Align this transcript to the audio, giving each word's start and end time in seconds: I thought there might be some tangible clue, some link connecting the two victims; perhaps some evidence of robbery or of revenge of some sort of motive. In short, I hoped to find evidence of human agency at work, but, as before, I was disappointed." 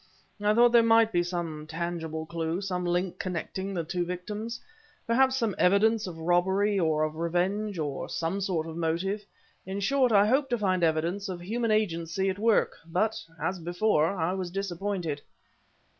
I 0.43 0.55
thought 0.55 0.71
there 0.71 0.81
might 0.81 1.11
be 1.11 1.21
some 1.21 1.67
tangible 1.67 2.25
clue, 2.25 2.59
some 2.61 2.83
link 2.85 3.19
connecting 3.19 3.71
the 3.75 3.83
two 3.83 4.03
victims; 4.03 4.59
perhaps 5.05 5.35
some 5.35 5.53
evidence 5.59 6.07
of 6.07 6.17
robbery 6.17 6.79
or 6.79 7.03
of 7.03 7.17
revenge 7.17 7.77
of 7.77 8.09
some 8.09 8.41
sort 8.41 8.65
of 8.67 8.75
motive. 8.75 9.23
In 9.63 9.79
short, 9.79 10.11
I 10.11 10.25
hoped 10.25 10.49
to 10.49 10.57
find 10.57 10.83
evidence 10.83 11.29
of 11.29 11.39
human 11.41 11.69
agency 11.69 12.31
at 12.31 12.39
work, 12.39 12.77
but, 12.87 13.23
as 13.39 13.59
before, 13.59 14.07
I 14.07 14.33
was 14.33 14.49
disappointed." 14.49 15.21